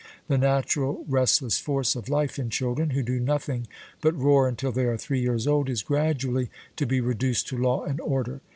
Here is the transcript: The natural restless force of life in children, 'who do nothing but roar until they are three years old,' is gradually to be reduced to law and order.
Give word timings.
The 0.29 0.37
natural 0.39 1.05
restless 1.07 1.59
force 1.59 1.95
of 1.95 2.09
life 2.09 2.39
in 2.39 2.49
children, 2.49 2.89
'who 2.89 3.03
do 3.03 3.19
nothing 3.19 3.67
but 4.01 4.17
roar 4.17 4.47
until 4.47 4.71
they 4.71 4.85
are 4.85 4.97
three 4.97 5.19
years 5.21 5.45
old,' 5.45 5.69
is 5.69 5.83
gradually 5.83 6.49
to 6.77 6.87
be 6.87 6.99
reduced 6.99 7.47
to 7.49 7.57
law 7.59 7.83
and 7.83 8.01
order. 8.01 8.41